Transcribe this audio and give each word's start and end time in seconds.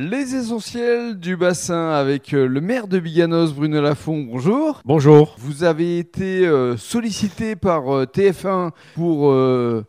Les 0.00 0.36
essentiels 0.36 1.18
du 1.18 1.36
bassin 1.36 1.90
avec 1.90 2.32
euh, 2.32 2.46
le 2.46 2.60
maire 2.60 2.86
de 2.86 3.00
Biganos, 3.00 3.52
Bruno 3.52 3.80
Lafont. 3.80 4.22
Bonjour. 4.30 4.80
Bonjour. 4.84 5.34
Vous 5.40 5.64
avez 5.64 5.98
été 5.98 6.46
euh, 6.46 6.76
sollicité 6.76 7.56
par 7.56 7.92
euh, 7.92 8.04
TF1 8.04 8.70
pour 8.94 9.34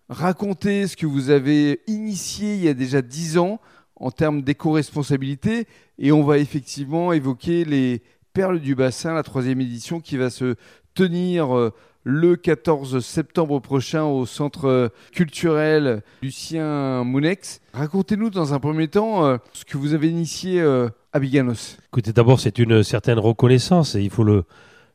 raconter 0.10 0.88
ce 0.88 0.98
que 0.98 1.06
vous 1.06 1.30
avez 1.30 1.82
initié 1.86 2.56
il 2.56 2.64
y 2.64 2.70
a 2.70 2.74
déjà 2.74 3.04
10 3.04 3.38
ans 3.38 3.62
en 3.98 4.10
termes 4.10 4.42
d'éco-responsabilité. 4.42 5.68
Et 6.00 6.12
on 6.12 6.24
va 6.24 6.40
effectivement 6.40 7.14
évoquer 7.14 7.64
les 7.64 8.02
Perles 8.34 8.60
du 8.60 8.74
bassin, 8.74 9.14
la 9.14 9.24
troisième 9.24 9.60
édition 9.62 10.00
qui 10.00 10.16
va 10.16 10.30
se 10.30 10.56
tenir 10.94 11.72
le 12.04 12.36
14 12.36 13.04
septembre 13.04 13.60
prochain 13.60 14.04
au 14.06 14.26
centre 14.26 14.92
culturel 15.12 16.02
Lucien 16.22 17.04
Mounex. 17.04 17.62
Racontez-nous 17.74 18.30
dans 18.30 18.54
un 18.54 18.60
premier 18.60 18.88
temps 18.88 19.26
euh, 19.26 19.38
ce 19.54 19.66
que 19.66 19.78
vous 19.78 19.94
avez 19.94 20.10
initié 20.10 20.62
euh, 20.62 20.90
à 21.14 21.20
Biganos. 21.20 21.78
Écoutez, 21.92 22.14
d'abord, 22.14 22.40
c'est 22.40 22.58
une 22.58 22.84
certaine 22.84 23.20
reconnaissance 23.20 23.96
et 23.96 24.02
il 24.02 24.10
faut 24.10 24.24
le, 24.24 24.44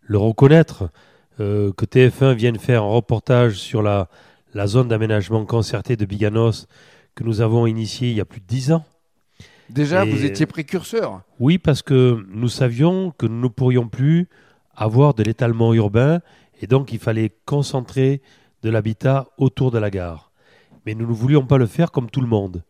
le 0.03 0.19
reconnaître 0.19 0.91
euh, 1.41 1.73
que 1.73 1.85
TF1 1.85 2.35
vienne 2.35 2.59
faire 2.59 2.83
un 2.83 2.89
reportage 2.89 3.57
sur 3.57 3.83
la, 3.83 4.09
la 4.55 4.67
zone 4.67 4.89
d'aménagement 4.89 5.45
concerté 5.45 5.97
de 5.97 6.05
Biganos 6.05 6.67
que 7.15 7.23
nous 7.23 7.41
avons 7.41 7.67
initié 7.67 8.11
il 8.11 8.17
y 8.17 8.21
a 8.21 8.25
plus 8.25 8.41
de 8.41 8.47
dix 8.47 8.73
ans. 8.73 8.85
Déjà, 9.71 10.05
vous 10.05 10.25
étiez 10.25 10.47
précurseur 10.47 11.23
Oui, 11.41 11.59
parce 11.59 11.81
que 11.81 12.23
nous 12.29 12.49
savions 12.49 13.13
que 13.17 13.27
nous 13.27 13.41
ne 13.41 13.49
pourrions 13.49 13.89
plus 13.89 14.29
avoir 14.77 15.15
de 15.15 15.23
l'étalement 15.23 15.75
urbain 15.75 16.21
et 16.61 16.67
donc 16.67 16.93
il 16.93 16.99
fallait 16.99 17.33
concentrer 17.45 18.23
de 18.63 18.71
l'habitat 18.71 19.29
autour 19.37 19.71
de 19.71 19.79
la 19.79 19.91
gare. 19.91 20.31
Mais 20.87 20.95
nous 20.95 21.07
ne 21.07 21.13
voulions 21.13 21.47
pas 21.47 21.59
le 21.59 21.67
faire 21.67 21.91
comme 21.91 22.11
tout 22.11 22.21
le 22.21 22.27
monde. 22.27 22.63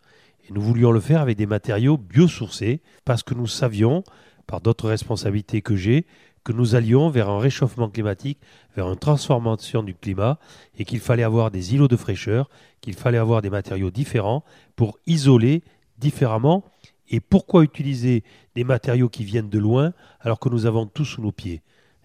Et 0.49 0.53
nous 0.53 0.61
voulions 0.61 0.93
le 0.93 1.01
faire 1.01 1.21
avec 1.21 1.37
des 1.37 1.47
matériaux 1.47 1.97
biosourcés 1.97 2.83
parce 3.05 3.23
que 3.23 3.35
nous 3.35 3.47
savions, 3.47 4.05
par 4.47 4.61
d'autres 4.61 4.89
responsabilités 4.89 5.63
que 5.63 5.77
j'ai, 5.77 6.07
que 6.45 6.53
nous 6.53 6.75
allions 6.75 7.09
vers 7.09 7.31
un 7.31 7.39
réchauffement 7.39 7.89
climatique, 7.89 8.39
vers 8.77 8.89
une 8.91 8.99
transformation 8.99 9.83
du 9.83 9.95
climat, 9.95 10.39
et 10.79 10.85
qu'il 10.85 11.01
fallait 11.01 11.23
avoir 11.23 11.51
des 11.51 11.75
îlots 11.75 11.89
de 11.89 11.97
fraîcheur, 11.97 12.51
qu'il 12.83 12.95
fallait 12.95 13.19
avoir 13.19 13.41
des 13.41 13.49
matériaux 13.49 13.91
différents 13.91 14.45
pour 14.77 14.99
isoler 15.07 15.63
différemment. 15.99 16.63
Et 17.09 17.21
pourquoi 17.21 17.65
utiliser 17.65 18.25
des 18.55 18.65
matériaux 18.65 19.09
qui 19.09 19.25
viennent 19.25 19.49
de 19.49 19.59
loin 19.59 19.93
alors 20.21 20.39
que 20.39 20.51
nous 20.51 20.67
avons 20.67 20.87
tout 20.87 21.07
sous 21.07 21.23
nos 21.23 21.33
pieds? 21.33 21.63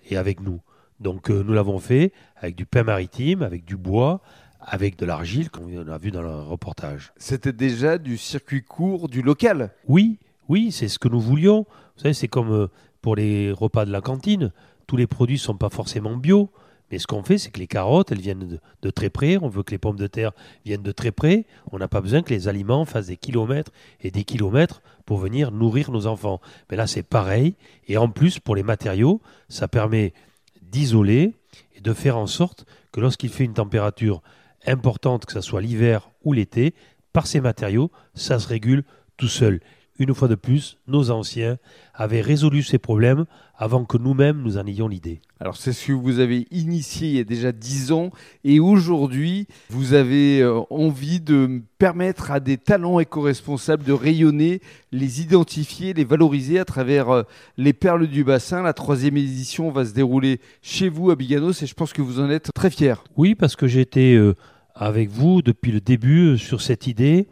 Et 0.10 0.18
avec 0.18 0.42
nous 0.42 0.62
donc 1.00 1.30
euh, 1.30 1.44
nous 1.44 1.54
l'avons 1.54 1.80
fait 1.80 2.12
avec 2.36 2.56
du 2.56 2.66
pain 2.66 2.84
maritime, 2.84 3.42
avec 3.42 3.66
du 3.66 3.78
bois, 3.78 4.22
avec 4.60 4.98
de 4.98 5.06
l'argile, 5.06 5.50
comme 5.50 5.74
on 5.74 5.88
a 5.88 5.98
vu 5.98 6.12
dans 6.12 6.22
le 6.22 6.42
reportage. 6.42 7.14
C'était 7.18 7.54
déjà 7.54 7.98
du 7.98 8.18
circuit 8.18 8.64
court, 8.64 9.08
du 9.08 9.22
local 9.22 9.72
Oui, 9.88 10.20
oui, 10.50 10.72
c'est 10.72 10.88
ce 10.88 11.00
que 11.00 11.08
nous 11.08 11.22
voulions. 11.22 11.66
Vous 11.96 12.02
savez, 12.02 12.14
c'est 12.14 12.28
comme 12.28 12.52
euh, 12.52 12.68
pour 13.02 13.16
les 13.16 13.52
repas 13.52 13.86
de 13.86 13.92
la 13.92 14.02
cantine. 14.02 14.52
Tous 14.88 14.98
les 14.98 15.08
produits 15.08 15.36
ne 15.36 15.42
sont 15.42 15.56
pas 15.58 15.70
forcément 15.70 16.18
bio. 16.18 16.50
Mais 16.92 17.00
ce 17.00 17.08
qu'on 17.08 17.24
fait, 17.24 17.38
c'est 17.38 17.52
que 17.52 17.60
les 17.60 17.68
carottes, 17.68 18.12
elles 18.12 18.22
viennent 18.22 18.60
de, 18.82 18.90
très 18.90 19.10
près. 19.10 19.38
On 19.42 19.48
veut 19.48 19.64
que 19.64 19.72
les 19.72 19.78
pommes 19.78 19.98
de 19.98 20.08
terre 20.08 20.32
viennent 20.66 20.84
de 20.84 20.92
très 20.92 21.12
près. 21.12 21.46
On 21.72 21.78
n'a 21.78 21.88
pas 21.88 22.02
besoin 22.02 22.22
que 22.22 22.34
les 22.34 22.48
aliments 22.48 22.86
fassent 22.86 23.08
des 23.08 23.18
kilomètres 23.18 23.72
et 24.02 24.12
des 24.12 24.24
kilomètres 24.24 24.82
pour 25.06 25.18
venir 25.18 25.52
nourrir 25.52 25.92
nos 25.92 26.08
enfants. 26.08 26.42
Mais 26.70 26.78
là, 26.78 26.88
c'est 26.88 27.04
pareil. 27.04 27.56
Et 27.88 27.98
en 27.98 28.10
plus, 28.10 28.40
pour 28.40 28.56
les 28.56 28.64
matériaux, 28.64 29.22
ça 29.48 29.68
permet 29.68 30.14
d'isoler 30.62 31.34
et 31.76 31.82
de 31.82 31.94
faire 31.94 32.18
en 32.18 32.28
sorte 32.28 32.66
que 32.92 33.00
lorsqu'il 33.00 33.30
fait 33.30 33.46
une 33.46 33.54
température 33.54 34.22
importante, 34.66 35.26
que 35.26 35.34
ce 35.34 35.42
soit 35.42 35.62
l'hiver 35.62 36.10
ou 36.24 36.34
l'été, 36.34 36.74
par 37.14 37.28
ces 37.28 37.42
matériaux, 37.42 37.92
ça 38.14 38.40
se 38.40 38.48
régule 38.48 38.84
tout 39.18 39.28
seul 39.28 39.60
une 40.00 40.16
fois 40.16 40.30
de 40.30 40.36
plus, 40.36 40.78
nos 40.88 41.12
anciens 41.12 41.58
avaient 41.94 42.22
résolu 42.22 42.64
ces 42.64 42.78
problèmes 42.78 43.26
avant 43.58 43.84
que 43.84 43.98
nous-mêmes 43.98 44.42
nous 44.42 44.58
en 44.58 44.66
ayons 44.66 44.88
l'idée. 44.88 45.20
Alors 45.42 45.58
c'est 45.58 45.74
ce 45.74 45.88
que 45.88 45.92
vous 45.92 46.20
avez 46.20 46.48
initié 46.52 47.10
il 47.10 47.16
y 47.18 47.20
a 47.20 47.26
déjà 47.26 47.52
dix 47.52 47.92
ans 47.92 48.10
et 48.46 48.62
aujourd'hui 48.62 49.48
vous 49.70 49.94
avez 49.94 50.42
euh, 50.42 50.62
envie 50.70 51.20
de 51.20 51.62
permettre 51.78 52.32
à 52.32 52.40
des 52.40 52.58
talents 52.58 53.02
éco-responsables 53.02 53.84
de 53.84 53.92
rayonner, 53.92 54.62
les 54.94 55.22
identifier, 55.22 55.94
les 55.94 56.06
valoriser 56.06 56.60
à 56.60 56.66
travers 56.66 57.10
euh, 57.10 57.24
les 57.58 57.74
perles 57.74 58.08
du 58.08 58.24
bassin. 58.24 58.64
La 58.64 58.74
troisième 58.74 59.18
édition 59.18 59.70
va 59.70 59.84
se 59.84 59.94
dérouler 59.94 60.40
chez 60.62 60.88
vous 60.88 61.12
à 61.12 61.18
Biganos 61.18 61.62
et 61.62 61.68
je 61.68 61.74
pense 61.74 61.92
que 61.92 62.02
vous 62.02 62.22
en 62.22 62.30
êtes 62.30 62.52
très 62.56 62.70
fiers. 62.70 62.96
Oui 63.18 63.36
parce 63.36 63.58
que 63.58 63.68
j'étais 63.68 64.14
euh, 64.14 64.36
avec 64.74 65.10
vous 65.10 65.42
depuis 65.42 65.74
le 65.74 65.82
début 65.82 66.38
sur 66.38 66.62
cette 66.62 66.88
idée 66.88 67.28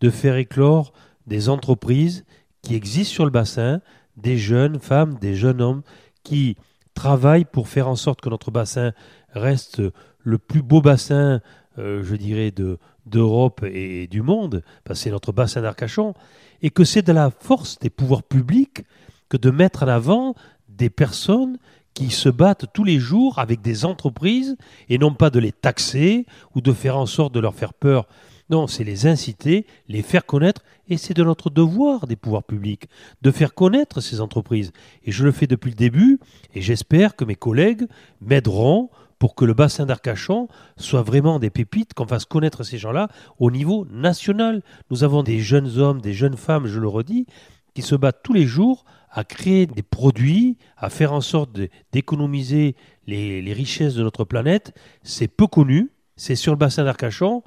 de 0.00 0.10
faire 0.10 0.36
éclore 0.36 0.92
des 1.26 1.48
entreprises 1.48 2.24
qui 2.62 2.74
existent 2.74 3.12
sur 3.12 3.24
le 3.24 3.30
bassin, 3.30 3.80
des 4.16 4.36
jeunes 4.36 4.78
femmes, 4.78 5.18
des 5.20 5.34
jeunes 5.34 5.60
hommes 5.60 5.82
qui 6.22 6.56
travaillent 6.94 7.44
pour 7.44 7.68
faire 7.68 7.88
en 7.88 7.96
sorte 7.96 8.20
que 8.20 8.28
notre 8.28 8.50
bassin 8.50 8.92
reste 9.32 9.82
le 10.18 10.38
plus 10.38 10.62
beau 10.62 10.80
bassin, 10.80 11.40
euh, 11.78 12.02
je 12.02 12.14
dirais, 12.16 12.50
de, 12.50 12.78
d'Europe 13.06 13.64
et 13.64 14.06
du 14.06 14.22
monde, 14.22 14.62
parce 14.84 15.00
que 15.00 15.04
c'est 15.04 15.10
notre 15.10 15.32
bassin 15.32 15.62
d'Arcachon, 15.62 16.14
et 16.60 16.70
que 16.70 16.84
c'est 16.84 17.02
de 17.02 17.12
la 17.12 17.30
force 17.30 17.78
des 17.78 17.90
pouvoirs 17.90 18.22
publics 18.22 18.84
que 19.28 19.36
de 19.36 19.50
mettre 19.50 19.82
en 19.82 19.88
avant 19.88 20.34
des 20.68 20.90
personnes 20.90 21.58
qui 21.94 22.10
se 22.10 22.28
battent 22.28 22.66
tous 22.72 22.84
les 22.84 22.98
jours 22.98 23.38
avec 23.38 23.60
des 23.60 23.84
entreprises 23.84 24.56
et 24.88 24.98
non 24.98 25.12
pas 25.12 25.30
de 25.30 25.38
les 25.38 25.52
taxer 25.52 26.26
ou 26.54 26.60
de 26.60 26.72
faire 26.72 26.96
en 26.96 27.06
sorte 27.06 27.34
de 27.34 27.40
leur 27.40 27.54
faire 27.54 27.74
peur 27.74 28.06
non, 28.52 28.66
c'est 28.66 28.84
les 28.84 29.06
inciter, 29.06 29.66
les 29.88 30.02
faire 30.02 30.26
connaître, 30.26 30.62
et 30.88 30.98
c'est 30.98 31.14
de 31.14 31.24
notre 31.24 31.48
devoir 31.48 32.06
des 32.06 32.16
pouvoirs 32.16 32.44
publics 32.44 32.86
de 33.22 33.30
faire 33.30 33.54
connaître 33.54 34.02
ces 34.02 34.20
entreprises. 34.20 34.72
Et 35.04 35.10
je 35.10 35.24
le 35.24 35.32
fais 35.32 35.46
depuis 35.46 35.70
le 35.70 35.76
début, 35.76 36.20
et 36.54 36.60
j'espère 36.60 37.16
que 37.16 37.24
mes 37.24 37.34
collègues 37.34 37.86
m'aideront 38.20 38.90
pour 39.18 39.34
que 39.34 39.46
le 39.46 39.54
bassin 39.54 39.86
d'Arcachon 39.86 40.48
soit 40.76 41.00
vraiment 41.02 41.38
des 41.38 41.48
pépites, 41.48 41.94
qu'on 41.94 42.06
fasse 42.06 42.26
connaître 42.26 42.62
ces 42.62 42.76
gens-là 42.76 43.08
au 43.38 43.50
niveau 43.50 43.86
national. 43.90 44.62
Nous 44.90 45.02
avons 45.02 45.22
des 45.22 45.38
jeunes 45.38 45.78
hommes, 45.78 46.02
des 46.02 46.12
jeunes 46.12 46.36
femmes, 46.36 46.66
je 46.66 46.78
le 46.78 46.88
redis, 46.88 47.26
qui 47.72 47.80
se 47.80 47.94
battent 47.94 48.22
tous 48.22 48.34
les 48.34 48.46
jours 48.46 48.84
à 49.10 49.24
créer 49.24 49.66
des 49.66 49.82
produits, 49.82 50.58
à 50.76 50.90
faire 50.90 51.14
en 51.14 51.22
sorte 51.22 51.58
d'économiser 51.92 52.76
les, 53.06 53.52
richesses 53.54 53.94
de 53.94 54.02
notre 54.02 54.24
planète. 54.24 54.76
C'est 55.04 55.28
peu 55.28 55.46
connu, 55.46 55.90
c'est 56.16 56.36
sur 56.36 56.52
le 56.52 56.58
bassin 56.58 56.84
d'Arcachon, 56.84 57.42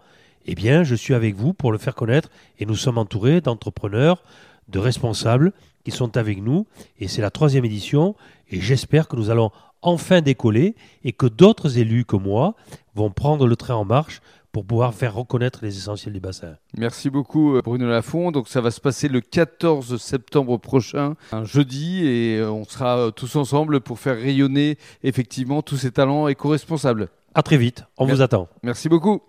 eh 0.46 0.56
bien, 0.56 0.84
je 0.84 0.96
suis 0.96 1.14
avec 1.14 1.36
vous 1.36 1.54
pour 1.54 1.72
le 1.72 1.78
faire 1.78 1.96
connaître 1.96 2.30
et 2.60 2.66
nous 2.66 2.76
sommes 2.76 2.98
entourés 2.98 3.42
d'entrepreneurs, 3.42 4.24
de 4.68 4.80
responsables 4.80 5.54
qui 5.84 5.92
sont 5.92 6.18
avec 6.18 6.42
nous 6.42 6.66
et 7.00 7.08
c'est 7.08 7.22
la 7.22 7.32
troisième 7.32 7.66
édition 7.66 8.16
et 8.50 8.60
j'espère 8.62 9.08
que 9.08 9.16
nous 9.16 9.30
allons 9.30 9.52
enfin 9.82 10.22
décoller 10.22 10.76
et 11.04 11.12
que 11.12 11.28
d'autres 11.28 11.78
élus 11.78 12.06
que 12.06 12.16
moi 12.16 12.56
vont 12.96 13.12
prendre 13.12 13.48
le 13.48 13.56
train 13.56 13.76
en 13.76 13.86
marche 13.86 14.22
pour 14.56 14.66
pouvoir 14.66 14.94
faire 14.94 15.14
reconnaître 15.14 15.60
les 15.64 15.78
essentiels 15.78 16.14
du 16.14 16.22
bassin. 16.22 16.56
Merci 16.78 17.10
beaucoup 17.10 17.58
euh, 17.58 17.62
Bruno 17.62 17.88
Lafont. 17.88 18.32
Donc 18.32 18.48
ça 18.48 18.62
va 18.62 18.72
se 18.72 18.80
passer 18.80 19.10
le 19.10 19.20
14 19.20 20.02
septembre 20.02 20.58
prochain, 20.58 21.16
un 21.34 21.44
jeudi, 21.44 22.06
et 22.06 22.38
euh, 22.38 22.50
on 22.50 22.64
sera 22.64 22.98
euh, 22.98 23.12
tous 23.12 23.36
ensemble 23.36 23.82
pour 23.82 24.00
faire 24.00 24.16
rayonner 24.16 24.78
effectivement 25.04 25.62
tous 25.62 25.76
ces 25.76 25.92
talents 25.92 26.30
éco-responsables. 26.30 27.10
À 27.34 27.44
très 27.44 27.58
vite, 27.58 27.84
on 27.98 28.06
vous 28.06 28.22
attend. 28.22 28.48
Merci 28.64 28.88
beaucoup. 28.88 29.22